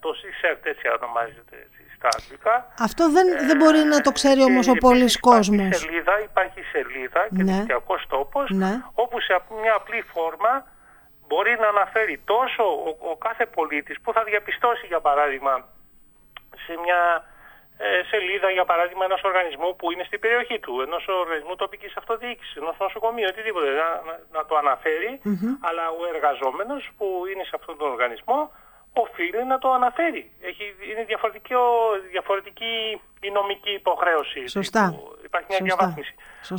το 0.00 0.10
CSERT 0.20 0.62
έτσι 0.62 0.88
ονομάζεται 0.88 1.56
έτσι, 1.66 1.82
στα 1.98 2.08
αγγλικά. 2.18 2.54
Αυτό 2.78 3.10
δεν, 3.10 3.26
δεν 3.48 3.56
μπορεί 3.56 3.78
να 3.78 4.00
το 4.00 4.10
ξέρει 4.18 4.42
όμως 4.50 4.68
ο 4.68 4.74
πολλής 4.86 5.20
κόσμος. 5.20 5.66
Υπάρχει 5.66 5.84
σελίδα, 5.84 6.14
υπάρχει 6.30 6.60
σελίδα 6.72 7.20
και 7.36 7.42
ναι. 7.42 7.52
δικτυακός 7.52 8.06
τόπος, 8.08 8.50
ναι. 8.50 8.72
όπου 8.94 9.20
σε 9.20 9.32
μια 9.62 9.74
απλή 9.74 10.00
φόρμα 10.12 10.52
μπορεί 11.28 11.56
να 11.62 11.68
αναφέρει 11.68 12.20
τόσο 12.24 12.62
ο, 12.88 13.10
ο 13.10 13.16
κάθε 13.16 13.46
πολίτης 13.46 13.96
που 14.02 14.12
θα 14.12 14.22
διαπιστώσει 14.24 14.86
για 14.86 15.00
παράδειγμα 15.00 15.52
σε 16.64 16.72
μια 16.84 17.00
ε, 17.78 18.02
σελίδα 18.10 18.50
για 18.50 18.64
παράδειγμα 18.64 19.04
ενός 19.04 19.22
οργανισμού 19.30 19.76
που 19.76 19.86
είναι 19.92 20.04
στην 20.04 20.20
περιοχή 20.20 20.58
του, 20.64 20.74
ενός 20.86 21.02
οργανισμού 21.24 21.54
τοπικής 21.56 21.96
αυτοδιοίκησης, 22.00 22.56
ενός 22.56 22.76
νοσοκομείου, 22.78 23.28
οτιδήποτε, 23.32 23.70
να, 23.82 23.88
να, 24.34 24.40
το 24.48 24.54
αναφερει 24.62 25.10
αλλά 25.68 25.84
ο 26.00 26.02
εργαζόμενος 26.14 26.82
που 26.96 27.06
είναι 27.30 27.44
σε 27.44 27.54
αυτόν 27.58 27.74
τον 27.78 27.88
οργανισμό 27.94 28.38
οφείλει 28.92 29.44
να 29.44 29.58
το 29.58 29.72
αναφέρει. 29.72 30.32
Έχει, 30.40 30.64
είναι 30.90 31.04
διαφορετική, 31.04 31.54
διαφορετική 32.10 33.00
η 33.20 33.30
νομική 33.30 33.70
υποχρέωση. 33.70 34.46
Σωστά. 34.46 34.94
υπάρχει 35.24 35.48
μια 35.50 35.60
διαβάθμιση. 35.62 36.14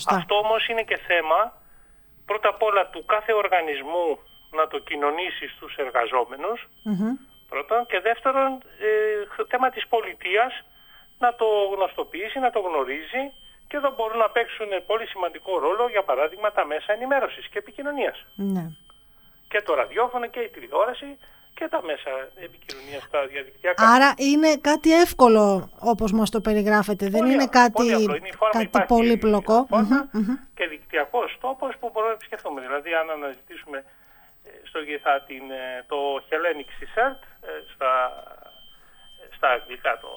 Αυτό 0.10 0.36
όμως 0.36 0.68
είναι 0.68 0.84
και 0.84 0.98
θέμα 0.98 1.54
πρώτα 2.26 2.50
απ' 2.50 2.64
όλα 2.64 2.88
του 2.88 3.06
κάθε 3.06 3.34
οργανισμού 3.34 4.20
να 4.52 4.68
το 4.68 4.80
κοινωνήσει 4.80 5.48
στους 5.48 5.76
εργαζόμενους 5.76 6.68
πρώτον 7.50 7.86
και 7.86 8.00
δεύτερον 8.00 8.52
ε, 8.88 9.46
θέμα 9.48 9.70
της 9.70 9.88
πολιτείας 9.88 10.52
να 11.20 11.36
το 11.36 11.46
γνωστοποιήσει, 11.76 12.40
να 12.40 12.50
το 12.50 12.60
γνωρίζει 12.60 13.24
και 13.68 13.78
εδώ 13.78 13.94
μπορούν 13.96 14.18
να 14.18 14.30
παίξουν 14.30 14.68
πολύ 14.86 15.08
σημαντικό 15.08 15.60
ρόλο 15.60 15.88
για 15.90 16.04
παράδειγμα 16.04 16.52
τα 16.52 16.66
μέσα 16.66 16.94
ενημέρωσης 16.94 17.48
και 17.48 17.58
επικοινωνίας. 17.58 18.26
Ναι. 18.36 18.66
Και 19.48 19.62
το 19.62 19.74
ραδιόφωνο 19.74 20.26
και 20.28 20.40
η 20.40 20.50
τηλεόραση 20.50 21.18
και 21.60 21.68
τα 21.68 21.82
μέσα 21.84 22.12
επικοινωνίας 22.48 23.04
στα 23.08 23.20
διαδικτυακά. 23.32 23.84
Άρα 23.96 24.10
είναι 24.18 24.52
κάτι 24.70 24.90
εύκολο 25.06 25.70
όπως 25.94 26.12
μας 26.12 26.30
το 26.30 26.40
περιγράφετε, 26.42 27.06
δεν 27.16 27.26
είναι 27.26 27.48
κάτι, 27.48 27.72
πολύ, 27.72 28.22
κάτι 28.58 28.80
πολύπλοκο. 28.88 29.68
Και 30.58 30.66
δικτυακός 30.68 31.38
τόπος 31.42 31.72
που 31.80 31.90
μπορούμε 31.92 32.12
να 32.12 32.18
επισκεφθούμε. 32.20 32.62
Δηλαδή 32.62 32.90
αν 32.94 33.10
αναζητήσουμε 33.10 33.78
ε, 34.46 34.50
στο 34.70 34.80
ΓΕΘΑ 34.88 35.14
την, 35.28 35.46
ε, 35.52 35.86
το 35.92 36.00
Hellenic 36.28 36.70
Desert, 36.80 37.22
ε, 37.48 37.52
στα, 37.74 37.94
στα 39.36 39.48
αγγλικά 39.56 39.92
το 40.04 40.10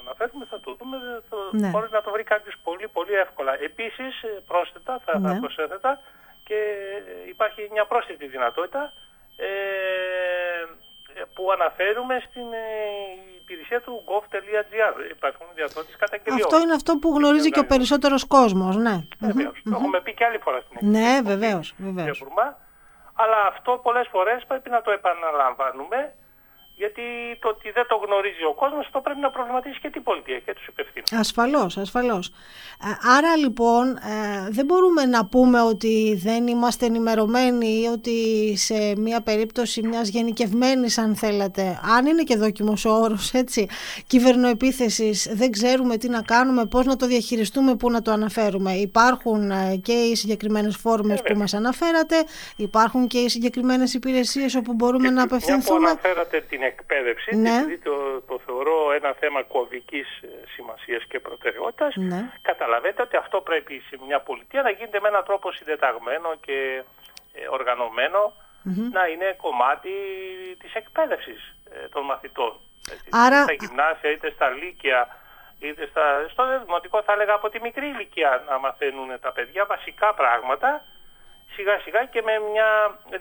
αναφέρουμε, 0.00 0.44
θα 0.52 0.60
το 0.60 0.70
δούμε, 0.78 0.96
θα 1.28 1.36
ναι. 1.50 1.68
μπορείς 1.68 1.90
να 1.90 2.02
το 2.02 2.10
βρει 2.10 2.24
κάποιος 2.34 2.54
πολύ 2.66 2.88
πολύ 2.96 3.14
εύκολα. 3.24 3.52
Επίσης, 3.68 4.14
πρόσθετα, 4.46 5.00
θα, 5.04 5.18
ναι. 5.18 5.40
προσέθετα 5.40 6.00
και 6.44 6.58
υπάρχει 7.28 7.68
μια 7.72 7.84
πρόσθετη 7.84 8.26
δυνατότητα 8.26 8.92
ε, 9.40 10.57
που 11.34 11.52
αναφέρουμε 11.56 12.14
στην 12.28 12.46
ε, 12.52 12.66
υπηρεσία 13.42 13.80
του 13.80 14.02
gov.gr. 14.08 14.94
Υπάρχουν 15.16 15.46
διαδότες 15.54 15.96
καταγγελιών. 15.96 16.40
Αυτό 16.44 16.60
είναι 16.60 16.74
αυτό 16.80 16.92
που 17.00 17.08
γνωρίζει 17.16 17.50
και 17.50 17.60
ο 17.60 17.66
περισσότερος 17.66 18.26
κόσμος, 18.26 18.76
ναι. 18.76 18.96
Βεβαίως. 19.20 19.62
Το 19.64 19.70
έχουμε 19.78 20.00
πει 20.00 20.14
και 20.14 20.24
άλλη 20.24 20.38
φορά 20.38 20.60
στην 20.60 20.76
εκκλησία. 20.76 21.00
Ναι, 21.00 21.20
βεβαίως. 21.30 21.74
βεβαίως. 21.76 22.24
Αλλά 23.22 23.38
αυτό 23.52 23.80
πολλές 23.82 24.08
φορές 24.10 24.44
πρέπει 24.48 24.70
να 24.70 24.80
το 24.82 24.90
επαναλαμβάνουμε 24.90 26.14
γιατί 26.78 27.02
το 27.40 27.48
ότι 27.48 27.70
δεν 27.70 27.86
το 27.88 27.96
γνωρίζει 28.04 28.44
ο 28.44 28.54
κόσμος 28.54 28.84
αυτό 28.84 29.00
πρέπει 29.00 29.20
να 29.20 29.30
προβληματίσει 29.30 29.78
και 29.80 29.90
την 29.90 30.02
πολιτεία 30.02 30.38
και 30.38 30.52
τους 30.54 30.66
υπευθύνους. 30.66 31.12
Ασφαλώς, 31.12 31.76
ασφαλώς. 31.76 32.32
Ε, 32.84 33.08
άρα 33.16 33.36
λοιπόν 33.36 33.96
ε, 33.96 34.48
δεν 34.50 34.64
μπορούμε 34.64 35.04
να 35.04 35.26
πούμε 35.26 35.62
ότι 35.62 36.20
δεν 36.22 36.46
είμαστε 36.46 36.86
ενημερωμένοι 36.86 37.66
ή 37.66 37.86
ότι 37.86 38.16
σε 38.56 38.74
μια 38.96 39.20
περίπτωση 39.20 39.82
μιας 39.82 40.08
γενικευμένης 40.08 40.98
αν 40.98 41.16
θέλετε, 41.16 41.80
αν 41.96 42.06
είναι 42.06 42.22
και 42.22 42.36
δόκιμος 42.36 42.84
ο 42.84 42.90
όρος 42.90 43.32
έτσι, 43.34 43.68
κυβερνοεπίθεσης 44.06 45.28
δεν 45.32 45.50
ξέρουμε 45.50 45.96
τι 45.96 46.08
να 46.08 46.22
κάνουμε, 46.22 46.66
πώς 46.66 46.86
να 46.86 46.96
το 46.96 47.06
διαχειριστούμε, 47.06 47.76
πού 47.76 47.90
να 47.90 48.02
το 48.02 48.10
αναφέρουμε. 48.10 48.72
Υπάρχουν 48.72 49.50
ε, 49.50 49.76
και 49.82 49.92
οι 49.92 50.14
συγκεκριμένες 50.16 50.76
φόρμες 50.76 51.22
που 51.22 51.38
μας 51.38 51.54
αναφέρατε, 51.54 52.16
υπάρχουν 52.56 53.06
και 53.06 53.18
οι 53.18 53.28
συγκεκριμένες 53.28 53.94
υπηρεσίες 53.94 54.54
όπου 54.54 54.72
μπορούμε 54.72 55.10
να 55.10 55.22
απευθυνθούμε. 55.22 55.78
Μια 55.78 55.88
που 55.88 55.90
αναφέρατε 55.90 56.40
την 56.48 56.62
εκπαίδευση, 56.72 57.30
ναι. 57.36 57.54
επειδή 57.56 57.78
το, 57.78 57.96
το 58.20 58.40
θεωρώ 58.46 58.92
ένα 58.98 59.10
θέμα 59.20 59.40
κωδικής 59.42 60.08
ε, 60.22 60.28
σημασίας 60.54 61.02
και 61.10 61.18
προτεραιότητας, 61.26 61.92
ναι. 61.96 62.20
καταλαβαίνετε 62.42 63.02
ότι 63.02 63.16
αυτό 63.16 63.40
πρέπει 63.40 63.74
σε 63.88 63.94
μια 64.06 64.20
πολιτεία 64.20 64.62
να 64.62 64.70
γίνεται 64.70 65.00
με 65.00 65.08
έναν 65.08 65.24
τρόπο 65.24 65.52
συντεταγμένο 65.52 66.28
και 66.46 66.82
ε, 67.32 67.48
οργανωμενο 67.56 68.22
να 68.96 69.06
είναι 69.06 69.36
κομμάτι 69.44 69.94
της 70.58 70.74
εκπαίδευσης 70.74 71.40
ε, 71.74 71.88
των 71.88 72.04
μαθητών. 72.04 72.52
Άρα... 73.10 73.42
Είτε 73.42 73.54
στα 73.54 73.66
γυμνάσια, 73.66 74.10
είτε 74.10 74.30
στα 74.30 74.48
λύκεια, 74.48 75.00
είτε 75.60 75.86
στα... 75.86 76.04
στο 76.32 76.42
δημοτικό 76.64 77.02
θα 77.02 77.12
έλεγα 77.12 77.34
από 77.34 77.48
τη 77.48 77.60
μικρή 77.60 77.86
ηλικία 77.86 78.44
να 78.48 78.58
μαθαίνουν 78.58 79.08
τα 79.20 79.32
παιδιά 79.32 79.64
βασικά 79.64 80.14
πράγματα 80.14 80.84
σιγά 81.58 81.76
σιγά 81.84 82.02
και 82.12 82.20
με 82.28 82.34
μια 82.52 82.68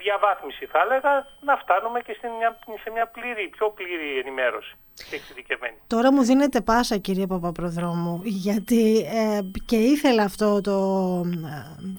διαβάθμιση 0.03 0.65
θα 0.73 0.79
έλεγα 0.85 1.13
να 1.47 1.53
φτάνουμε 1.61 1.99
και 2.05 2.13
σε 2.83 2.89
μια 2.95 3.05
πλήρη, 3.15 3.43
πιο 3.55 3.67
πλήρη 3.77 4.09
ενημέρωση 4.23 4.73
και 5.09 5.15
εξειδικευμένη. 5.15 5.77
Τώρα 5.87 6.11
μου 6.13 6.23
δίνετε 6.23 6.61
πάσα 6.61 6.97
κύριε 6.97 7.27
Παπαπροδρόμου 7.27 8.21
γιατί 8.23 8.83
ε, 8.97 9.39
και 9.65 9.75
ήθελα 9.75 10.23
αυτό 10.23 10.61
το, 10.61 10.77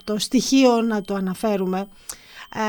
το 0.04 0.18
στοιχείο 0.18 0.82
να 0.82 1.02
το 1.02 1.14
αναφέρουμε. 1.14 1.80
Ε, 2.54 2.68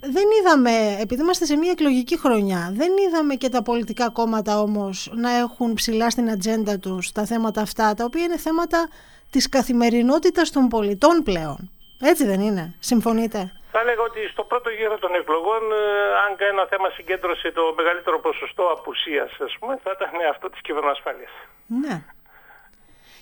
δεν 0.00 0.24
είδαμε, 0.38 0.96
επειδή 1.00 1.22
είμαστε 1.22 1.44
σε 1.44 1.56
μια 1.56 1.70
εκλογική 1.70 2.18
χρονιά, 2.18 2.70
δεν 2.72 2.92
είδαμε 3.06 3.34
και 3.34 3.48
τα 3.48 3.62
πολιτικά 3.62 4.10
κόμματα 4.10 4.60
όμως 4.60 5.10
να 5.14 5.30
έχουν 5.30 5.74
ψηλά 5.74 6.10
στην 6.10 6.30
ατζέντα 6.30 6.78
τους 6.78 7.12
τα 7.12 7.24
θέματα 7.24 7.60
αυτά, 7.60 7.94
τα 7.94 8.04
οποία 8.04 8.22
είναι 8.22 8.38
θέματα 8.38 8.88
της 9.30 9.48
καθημερινότητας 9.48 10.50
των 10.50 10.68
πολιτών 10.68 11.22
πλέον. 11.24 11.70
Έτσι 12.00 12.24
δεν 12.24 12.40
είναι. 12.40 12.74
Συμφωνείτε; 12.78 13.52
Θα 13.72 13.80
έλεγα 13.80 14.02
ότι 14.02 14.20
στο 14.32 14.42
πρώτο 14.44 14.70
γύρο 14.70 14.98
των 14.98 15.14
εκλογών, 15.14 15.62
ε, 15.72 15.84
αν 16.24 16.30
ένα 16.52 16.66
θέμα 16.70 16.88
συγκέντρωσε 16.90 17.50
το 17.52 17.74
μεγαλύτερο 17.76 18.20
ποσοστό 18.20 18.64
απουσίας, 18.76 19.30
ας 19.40 19.56
πούμε, 19.58 19.78
θα 19.82 19.90
ήταν 19.96 20.08
αυτό 20.30 20.50
της 20.50 20.60
κυβερνοασφάλειας. 20.60 21.30
Ναι. 21.66 22.02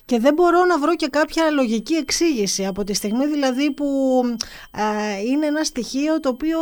Και 0.05 0.19
δεν 0.19 0.35
μπορώ 0.35 0.65
να 0.65 0.79
βρω 0.79 0.97
και 0.97 1.09
κάποια 1.09 1.51
λογική 1.51 1.95
εξήγηση 1.95 2.67
από 2.67 2.85
τη 2.85 2.95
στιγμή 2.95 3.27
δηλαδή 3.27 3.73
που 3.73 3.87
ε, 4.77 5.21
είναι 5.21 5.47
ένα 5.47 5.65
στοιχείο 5.65 6.21
το 6.21 6.29
οποίο 6.29 6.59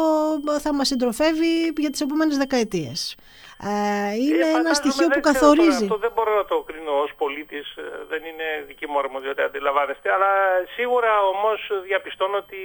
θα 0.60 0.74
μας 0.74 0.86
συντροφεύει 0.86 1.72
για 1.76 1.90
τις 1.90 2.00
επόμενες 2.00 2.36
δεκαετίες. 2.36 3.16
Ε, 3.62 4.12
είναι 4.14 4.46
ε, 4.46 4.58
ένα 4.58 4.74
στοιχείο 4.74 5.08
που 5.08 5.20
καθορίζει. 5.20 5.84
αυτό 5.84 5.96
δεν 5.96 6.12
μπορώ 6.14 6.34
να 6.34 6.44
το 6.44 6.62
κρίνω 6.62 7.00
ως 7.00 7.12
πολίτης, 7.16 7.76
ε, 7.76 7.82
δεν 8.08 8.24
είναι 8.24 8.64
δική 8.66 8.86
μου 8.86 8.98
αρμοδιότητα, 8.98 9.44
αντιλαμβάνεστε, 9.44 10.12
αλλά 10.12 10.30
σίγουρα 10.74 11.22
όμως 11.22 11.70
διαπιστώνω 11.84 12.36
ότι 12.36 12.62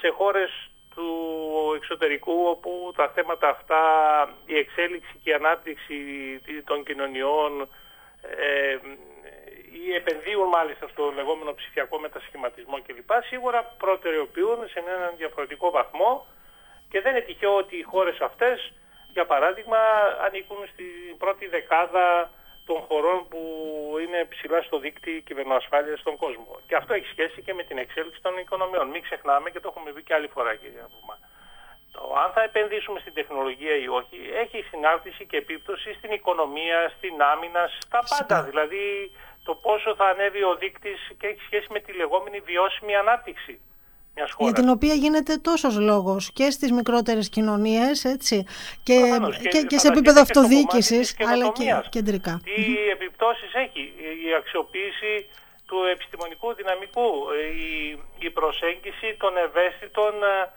σε 0.00 0.08
χώρες 0.08 0.70
του 0.94 1.08
εξωτερικού 1.76 2.44
όπου 2.46 2.92
τα 2.96 3.08
θέματα 3.14 3.48
αυτά, 3.48 3.82
η 4.46 4.56
εξέλιξη 4.58 5.14
και 5.22 5.30
η 5.30 5.32
ανάπτυξη 5.32 5.96
των 6.64 6.84
κοινωνιών 6.84 7.68
ε, 8.22 8.76
ή 9.86 9.94
επενδύουν 9.94 10.48
μάλιστα 10.48 10.88
στο 10.88 11.12
λεγόμενο 11.14 11.54
ψηφιακό 11.54 11.98
μετασχηματισμό 11.98 12.76
κλπ. 12.86 13.10
Σίγουρα 13.30 13.74
προτεραιοποιούν 13.78 14.58
σε 14.68 14.78
έναν 14.78 15.12
διαφορετικό 15.16 15.70
βαθμό 15.70 16.26
και 16.90 17.00
δεν 17.00 17.12
είναι 17.12 17.24
τυχαίο 17.24 17.56
ότι 17.56 17.76
οι 17.76 17.82
χώρες 17.82 18.20
αυτές 18.20 18.72
για 19.16 19.26
παράδειγμα, 19.32 19.80
ανήκουν 20.26 20.60
στην 20.72 21.16
πρώτη 21.22 21.46
δεκάδα 21.54 22.30
των 22.68 22.78
χωρών 22.86 23.18
που 23.30 23.40
είναι 24.02 24.20
ψηλά 24.32 24.60
στο 24.62 24.78
δίκτυο 24.78 25.20
κυβερνοασφάλειας 25.28 26.00
στον 26.00 26.16
κόσμο. 26.16 26.52
Και 26.68 26.76
αυτό 26.80 26.94
έχει 26.94 27.08
σχέση 27.14 27.42
και 27.42 27.54
με 27.54 27.62
την 27.68 27.78
εξέλιξη 27.78 28.20
των 28.22 28.38
οικονομιών. 28.38 28.86
Μην 28.94 29.02
ξεχνάμε 29.02 29.50
και 29.50 29.60
το 29.60 29.68
έχουμε 29.72 29.92
πει 29.92 30.02
και 30.02 30.14
άλλη 30.14 30.28
φορά, 30.34 30.54
κύριε 30.54 30.84
Βούμα. 30.92 31.16
Το 31.92 32.02
αν 32.24 32.30
θα 32.34 32.42
επενδύσουμε 32.42 32.98
στην 33.00 33.14
τεχνολογία 33.14 33.76
ή 33.84 33.88
όχι 33.88 34.18
έχει 34.42 34.58
συνάρτηση 34.70 35.22
και 35.26 35.36
επίπτωση 35.36 35.88
στην 35.98 36.10
οικονομία, 36.12 36.78
στην 36.96 37.14
άμυνα, 37.32 37.62
στα 37.78 38.00
πάντα. 38.10 38.42
Δηλαδή 38.42 39.10
το 39.44 39.54
πόσο 39.54 39.94
θα 39.94 40.06
ανέβει 40.12 40.42
ο 40.42 40.54
δείκτης 40.62 41.00
και 41.18 41.26
έχει 41.26 41.42
σχέση 41.48 41.66
με 41.70 41.80
τη 41.80 41.92
λεγόμενη 41.92 42.40
βιώσιμη 42.40 42.94
ανάπτυξη 42.96 43.60
για 44.38 44.52
την 44.52 44.68
οποία 44.68 44.94
γίνεται 44.94 45.36
τόσος 45.36 45.78
λόγος 45.78 46.32
και 46.32 46.50
στις 46.50 46.72
μικρότερες 46.72 47.28
κοινωνίες 47.28 48.04
έτσι, 48.04 48.46
και, 48.82 48.98
και, 49.50 49.62
και, 49.62 49.78
σε 49.78 49.88
επίπεδο 49.88 50.20
αυτοδιοίκησης 50.20 51.16
αλλά 51.30 51.52
και 51.52 51.64
κεντρικά. 51.88 52.40
Τι 52.44 52.88
επιπτώσεις 52.90 53.54
έχει 53.54 53.92
η 54.28 54.34
αξιοποίηση 54.34 55.26
του 55.66 55.78
επιστημονικού 55.94 56.54
δυναμικού, 56.54 57.08
η, 57.66 57.98
η 58.18 58.30
προσέγγιση 58.30 59.16
των 59.18 59.36
ευαίσθητων 59.36 60.12
ε, 60.22 60.50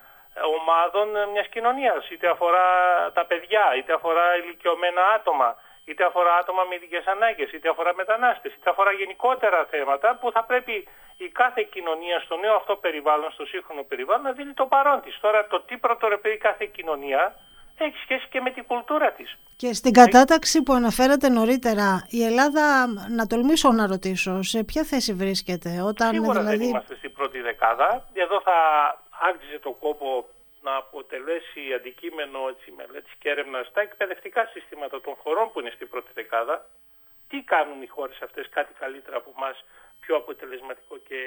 ομάδων 0.58 1.08
μιας 1.32 1.48
κοινωνίας, 1.48 2.10
είτε 2.10 2.28
αφορά 2.30 2.68
τα 3.14 3.26
παιδιά, 3.26 3.66
είτε 3.78 3.94
αφορά 3.94 4.26
ηλικιωμένα 4.44 5.02
άτομα, 5.16 5.50
είτε 5.89 6.03
αφορά 6.10 6.34
άτομα 6.41 6.63
με 6.70 6.75
ειδικές 6.75 7.06
ανάγκες, 7.06 7.50
είτε 7.51 7.70
αφορά 7.70 7.91
μετανάστες, 8.01 8.51
είτε 8.53 8.70
αφορά 8.70 8.91
γενικότερα 8.91 9.60
θέματα 9.74 10.08
που 10.20 10.32
θα 10.32 10.44
πρέπει 10.44 10.75
η 11.17 11.27
κάθε 11.41 11.62
κοινωνία 11.74 12.17
στο 12.20 12.36
νέο 12.38 12.56
αυτό 12.56 12.75
περιβάλλον, 12.75 13.32
στο 13.32 13.46
σύγχρονο 13.46 13.84
περιβάλλον, 13.84 14.24
να 14.24 14.32
δίνει 14.32 14.53
το 14.53 14.65
παρόν 14.65 15.01
της. 15.01 15.20
Τώρα 15.20 15.48
το 15.48 15.62
τι 15.67 15.77
πρωτορεπεί 15.77 16.38
κάθε 16.38 16.65
κοινωνία 16.65 17.36
έχει 17.77 17.98
σχέση 18.03 18.27
και 18.29 18.41
με 18.41 18.50
την 18.51 18.63
κουλτούρα 18.65 19.12
της. 19.12 19.38
Και 19.56 19.74
στην 19.74 19.94
κατάταξη 19.94 20.63
που 20.63 20.74
αναφέρατε 20.74 21.29
νωρίτερα, 21.29 22.06
η 22.10 22.24
Ελλάδα, 22.24 22.88
να 23.10 23.27
τολμήσω 23.27 23.72
να 23.72 23.88
ρωτήσω, 23.88 24.41
σε 24.41 24.63
ποια 24.63 24.84
θέση 24.84 25.13
βρίσκεται 25.13 25.82
όταν 25.82 26.13
Σίγουρα 26.13 26.39
δηλαδή... 26.39 26.58
δεν 26.58 26.67
είμαστε 26.67 26.96
στην 26.96 27.13
πρώτη 27.13 27.39
δεκάδα. 27.41 28.08
Εδώ 28.13 28.41
θα 28.41 28.58
άξιζε 29.29 29.60
το 29.60 29.72
κόπο 29.72 30.25
να 30.68 30.76
αποτελέσει 30.84 31.62
αντικείμενο 31.78 32.40
έτσι, 32.54 32.68
μελέτης 32.78 33.16
και 33.20 33.30
έρευνας 33.34 33.68
στα 33.68 33.82
εκπαιδευτικά 33.88 34.42
συστήματα 34.54 34.98
των 35.06 35.14
χωρών 35.22 35.48
που 35.52 35.60
είναι 35.60 35.74
στην 35.78 35.88
πρώτη 35.92 36.12
δεκάδα. 36.20 36.56
Τι 37.30 37.38
κάνουν 37.54 37.82
οι 37.82 37.90
χώρες 37.96 38.18
αυτές 38.28 38.46
κάτι 38.58 38.74
καλύτερα 38.82 39.18
από 39.18 39.30
εμάς 39.38 39.58
πιο 40.04 40.16
αποτελεσματικό 40.16 40.96
και 41.08 41.20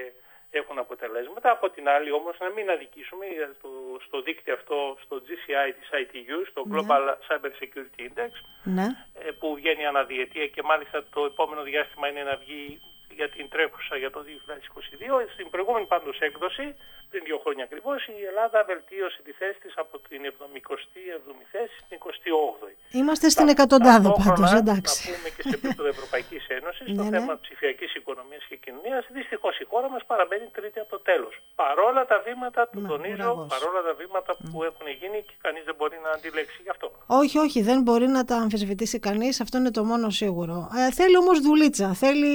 έχουν 0.50 0.78
αποτελέσματα. 0.78 1.50
Από 1.50 1.70
την 1.70 1.88
άλλη 1.88 2.10
όμως 2.12 2.34
να 2.44 2.48
μην 2.50 2.70
αδικήσουμε 2.70 3.26
στο, 3.58 3.70
στο 4.06 4.16
δίκτυο 4.22 4.54
αυτό, 4.54 4.96
στο 5.04 5.16
GCI 5.26 5.68
της 5.78 5.88
ITU, 6.00 6.36
στο 6.50 6.60
ναι. 6.64 6.70
Global 6.72 7.04
Cyber 7.26 7.52
Security 7.60 8.00
Index, 8.08 8.32
ναι. 8.76 8.86
Ε, 9.14 9.30
που 9.38 9.54
βγαίνει 9.54 9.86
αναδιετία 9.86 10.46
και 10.46 10.62
μάλιστα 10.62 11.04
το 11.14 11.24
επόμενο 11.24 11.62
διάστημα 11.62 12.08
είναι 12.08 12.22
να 12.22 12.36
βγει 12.36 12.80
για 13.18 13.28
την 13.28 13.48
τρέχουσα 13.48 13.96
για 13.96 14.10
το 14.10 14.24
2022. 14.24 15.28
Στην 15.32 15.50
προηγούμενη 15.50 15.86
πάντως 15.86 16.18
έκδοση, 16.18 16.76
πριν 17.10 17.22
δύο 17.28 17.38
χρόνια 17.44 17.64
ακριβώς, 17.68 17.98
η 18.06 18.24
Ελλάδα 18.30 18.58
βελτίωσε 18.70 19.20
τη 19.26 19.32
θέση 19.40 19.58
της 19.64 19.74
από 19.82 19.94
την 20.08 20.20
77η 20.34 21.44
θέση 21.52 21.76
στην 21.84 21.96
28η. 22.04 22.72
Είμαστε 23.00 23.26
στην 23.34 23.48
εκατοντάδα 23.54 24.10
πάντως, 24.20 24.52
εντάξει. 24.62 25.10
Να 25.10 25.16
πούμε 25.16 25.28
και 25.36 25.42
σε 25.48 25.54
επίπεδο 25.60 25.88
Ευρωπαϊκής 25.94 26.44
Ένωσης, 26.58 26.86
το 26.86 27.02
ναι, 27.02 27.08
ναι. 27.08 27.18
θέμα 27.18 27.32
ψηφιακής 27.44 27.90
οικονομίας 27.98 28.42
και 28.48 28.56
κοινωνίας, 28.64 29.02
δυστυχώς 29.18 29.54
η 29.62 29.64
χώρα 29.70 29.88
μας 29.94 30.02
παραμένει 30.10 30.46
τρίτη 30.56 30.78
από 30.84 30.90
το 30.96 31.00
τέλος. 31.10 31.32
Παρόλα 31.62 32.02
τα 32.12 32.18
βήματα, 32.26 32.60
του 32.72 32.80
τονίζω, 32.90 33.30
παρόλα 33.54 33.80
τα 33.88 33.94
βήματα 34.00 34.32
που 34.50 34.56
έχουν 34.70 34.86
γίνει 35.00 35.18
και 35.28 35.36
κανείς 35.44 35.62
δεν 35.68 35.74
μπορεί 35.78 35.98
να 36.06 36.10
αντιλέξει 36.16 36.58
γι' 36.66 36.72
αυτό. 36.74 36.86
Όχι, 37.06 37.36
όχι, 37.38 37.58
δεν 37.70 37.78
μπορεί 37.82 38.06
να 38.16 38.22
τα 38.24 38.36
αμφισβητήσει 38.36 38.98
κανείς, 39.08 39.40
αυτό 39.40 39.58
είναι 39.58 39.72
το 39.78 39.82
μόνο 39.90 40.10
σίγουρο. 40.10 40.56
Ε, 40.80 40.92
θέλει 40.98 41.16
όμως 41.16 41.40
δουλίτσα, 41.40 41.88
θέλει 42.02 42.34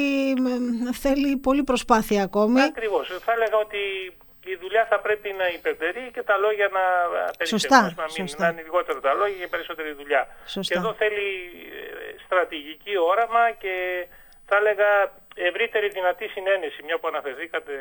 θέλει 1.04 1.38
πολύ 1.38 1.64
προσπάθεια 1.64 2.24
ακόμη. 2.24 2.62
Ακριβώς. 2.62 3.06
Θα 3.26 3.32
έλεγα 3.32 3.58
ότι 3.58 3.78
η 4.52 4.56
δουλειά 4.56 4.86
θα 4.92 5.00
πρέπει 5.00 5.30
να 5.42 5.48
υπερτερεί 5.48 6.12
και 6.14 6.24
τα 6.24 6.38
λόγια 6.38 6.68
να 6.78 6.86
περισσεύουν. 7.38 7.96
Να, 7.96 8.06
μην, 8.18 8.26
να 8.38 8.48
είναι 8.48 8.62
λιγότερο 8.62 9.00
τα 9.00 9.14
λόγια 9.14 9.38
και 9.42 9.48
περισσότερη 9.48 9.92
δουλειά. 9.92 10.28
Σωστά. 10.46 10.74
Και 10.74 10.80
εδώ 10.80 10.94
θέλει 10.94 11.28
ε, 11.80 12.22
στρατηγική 12.26 12.98
όραμα 12.98 13.52
και 13.52 14.08
θα 14.46 14.56
έλεγα 14.56 14.90
ευρύτερη 15.36 15.88
δυνατή 15.90 16.28
συνένεση, 16.28 16.84
μια 16.84 17.00
που 17.00 17.08
αναφερθήκατε 17.08 17.74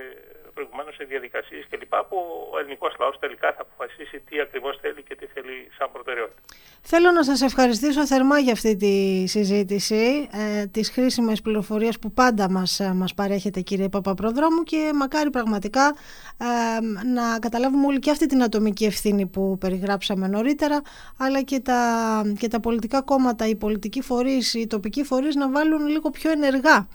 προηγουμένως 0.54 0.94
σε 0.94 1.04
διαδικασίες 1.04 1.66
κλπ. 1.70 1.94
που 2.08 2.18
ο 2.54 2.58
ελληνικός 2.58 2.94
λαός 3.00 3.18
τελικά 3.18 3.52
θα 3.52 3.62
αποφασίσει 3.62 4.20
τι 4.20 4.40
ακριβώς 4.40 4.78
θέλει 4.80 5.02
και 5.02 5.14
τι 5.14 5.26
θέλει 5.26 5.70
σαν 5.78 5.88
προτεραιότητα. 5.92 6.40
Θέλω 6.82 7.10
να 7.10 7.24
σας 7.24 7.42
ευχαριστήσω 7.42 8.06
θερμά 8.06 8.38
για 8.38 8.52
αυτή 8.52 8.76
τη 8.76 9.26
συζήτηση, 9.26 10.28
ε, 10.32 10.66
τις 10.66 10.90
χρήσιμες 10.90 11.40
πληροφορίες 11.40 11.98
που 11.98 12.12
πάντα 12.12 12.50
μας, 12.50 12.80
ε, 12.80 12.92
μας 12.94 13.14
παρέχετε 13.14 13.60
κύριε 13.60 13.88
Παπαπροδρόμου 13.88 14.62
και 14.62 14.90
μακάρι 14.94 15.30
πραγματικά 15.30 15.94
ε, 16.38 16.80
να 17.06 17.38
καταλάβουμε 17.38 17.86
όλοι 17.86 17.98
και 17.98 18.10
αυτή 18.10 18.26
την 18.26 18.42
ατομική 18.42 18.84
ευθύνη 18.84 19.26
που 19.26 19.58
περιγράψαμε 19.60 20.26
νωρίτερα 20.28 20.82
αλλά 21.18 21.42
και 21.42 21.60
τα, 21.60 21.80
και 22.38 22.48
τα 22.48 22.60
πολιτικά 22.60 23.02
κόμματα, 23.02 23.46
οι 23.46 23.56
πολιτικοί 23.56 24.02
φορείς, 24.02 24.54
οι 24.54 24.66
τοπικοί 24.66 25.04
φορείς 25.04 25.34
να 25.34 25.50
βάλουν 25.50 25.86
λίγο 25.86 26.10
πιο 26.10 26.30
ενεργά 26.30 26.88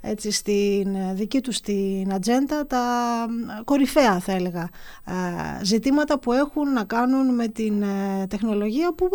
έτσι, 0.00 0.30
στην 0.30 0.94
ε, 0.94 1.12
δική 1.14 1.40
τους 1.40 1.60
την 1.60 2.12
ατζέντα 2.12 2.66
τα 2.66 2.84
κορυφαία 3.64 4.18
θα 4.20 4.32
έλεγα 4.32 4.68
ε, 5.06 5.64
ζητήματα 5.64 6.18
που 6.18 6.32
έχουν 6.32 6.72
να 6.72 6.84
κάνουν 6.84 7.34
με 7.34 7.48
την 7.48 7.82
ε, 7.82 8.26
τεχνολογία 8.26 8.94
που 8.94 9.08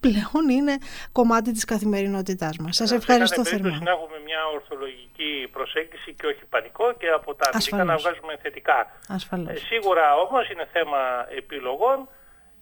πλέον 0.00 0.48
είναι 0.50 0.78
κομμάτι 1.12 1.52
της 1.52 1.64
καθημερινότητάς 1.64 2.56
μας. 2.58 2.76
Σας 2.76 2.92
ευχαριστώ 2.92 3.44
θερμά. 3.44 3.68
να 3.82 3.90
έχουμε 3.90 4.18
μια 4.24 4.46
ορθολογική 4.54 5.48
προσέγγιση 5.52 6.14
και 6.14 6.26
όχι 6.26 6.44
πανικό 6.48 6.92
και 6.92 7.08
από 7.08 7.34
τα 7.34 7.48
αρνητικά 7.48 7.84
να 7.84 7.96
βγάζουμε 7.96 8.36
θετικά. 8.42 8.78
Ασφαλώς. 9.08 9.60
σίγουρα 9.60 10.14
όμως 10.14 10.50
είναι 10.50 10.68
θέμα 10.72 10.98
επιλογών 11.36 12.08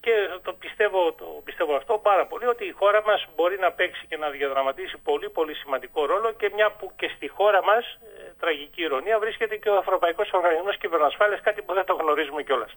και 0.01 0.13
το 0.43 0.53
πιστεύω, 0.53 1.13
το 1.13 1.25
πιστεύω 1.45 1.75
αυτό 1.75 1.99
πάρα 1.99 2.27
πολύ 2.27 2.47
ότι 2.47 2.65
η 2.67 2.71
χώρα 2.71 3.03
μας 3.03 3.27
μπορεί 3.37 3.59
να 3.59 3.73
παίξει 3.73 4.07
και 4.07 4.17
να 4.17 4.31
διαδραματίσει 4.31 4.97
πολύ 4.99 5.31
πολύ 5.31 5.55
σημαντικό 5.55 6.07
ρόλο 6.07 6.33
και 6.33 6.51
μια 6.55 6.71
που 6.71 6.93
και 6.97 7.09
στη 7.17 7.29
χώρα 7.29 7.63
μας 7.65 7.85
ε, 7.85 8.28
τραγική 8.41 8.83
ηρωνία 8.83 9.19
βρίσκεται 9.19 9.57
και 9.57 9.69
ο 9.69 9.77
Ευρωπαϊκός 9.79 10.31
Οργανισμός 10.33 10.79
Κυβερνοασφάλειας 10.79 11.41
κάτι 11.41 11.63
που 11.63 11.73
δεν 11.75 11.85
το 11.85 11.95
γνωρίζουμε 12.01 12.43
κιόλας. 12.43 12.71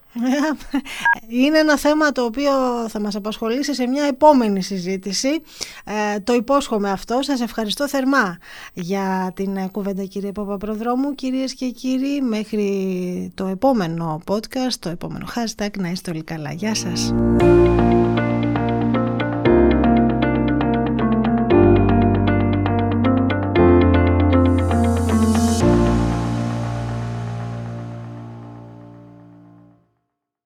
Είναι 1.46 1.60
ένα 1.60 1.78
θέμα 1.78 2.12
το 2.12 2.24
οποίο 2.24 2.52
θα 2.90 3.00
μας 3.00 3.16
απασχολήσει 3.16 3.74
σε 3.74 3.88
μια 3.88 4.06
επόμενη 4.06 4.62
συζήτηση. 4.64 5.44
Ε, 5.86 6.20
το 6.20 6.34
υπόσχομαι 6.34 6.90
αυτό. 6.92 7.22
Σας 7.22 7.42
ευχαριστώ 7.42 7.88
θερμά 7.88 8.38
για 8.74 9.32
την 9.36 9.72
κουβέντα 9.72 10.04
κύριε 10.04 10.32
Παπαπροδρόμου. 10.32 11.16
Κυρίες 11.16 11.54
και 11.54 11.70
κύριοι, 11.70 12.22
μέχρι 12.22 12.68
το 13.36 13.46
επόμενο 13.46 14.22
podcast, 14.28 14.76
το 14.80 14.90
επόμενο 14.90 15.26
hashtag, 15.36 15.70
να 15.78 15.90
είστε 15.90 16.12
όλοι 16.12 16.24
καλά. 16.24 16.52
Γεια 16.52 16.76
σας. 16.76 17.14